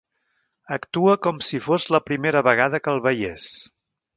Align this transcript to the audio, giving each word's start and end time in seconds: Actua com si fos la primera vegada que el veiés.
Actua 0.77 1.13
com 1.27 1.43
si 1.49 1.61
fos 1.67 1.87
la 1.97 2.01
primera 2.09 2.45
vegada 2.51 2.81
que 2.87 2.95
el 2.97 3.07
veiés. 3.07 3.47